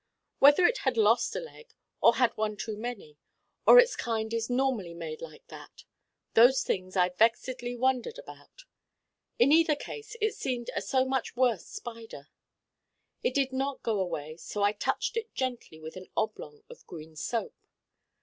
Whether 0.39 0.65
it 0.65 0.79
had 0.79 0.97
lost 0.97 1.35
a 1.35 1.39
leg, 1.39 1.75
or 2.01 2.15
had 2.15 2.35
one 2.35 2.57
too 2.57 2.75
many, 2.75 3.19
or 3.67 3.77
its 3.77 3.95
kind 3.95 4.33
is 4.33 4.49
normally 4.49 4.95
made 4.95 5.21
like 5.21 5.45
that: 5.49 5.83
those 6.33 6.63
things 6.63 6.97
I 6.97 7.09
vexedly 7.09 7.75
wondered 7.75 8.17
about. 8.17 8.63
In 9.37 9.51
either 9.51 9.75
case 9.75 10.15
it 10.19 10.33
seemed 10.33 10.71
a 10.75 10.81
so 10.81 11.05
much 11.05 11.35
worse 11.35 11.67
Spider. 11.67 12.29
It 13.21 13.35
did 13.35 13.53
not 13.53 13.83
go 13.83 13.99
away 13.99 14.37
so 14.37 14.63
I 14.63 14.71
touched 14.71 15.17
it 15.17 15.35
gently 15.35 15.79
with 15.79 15.95
an 15.95 16.07
oblong 16.17 16.63
of 16.67 16.83
green 16.87 17.15
soap. 17.15 17.53